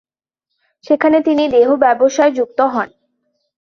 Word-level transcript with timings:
সেখানে 0.85 1.17
তিনি 1.21 1.43
দেহব্যবসায় 1.47 2.31
যুক্ত 2.31 2.59
হন। 2.73 2.89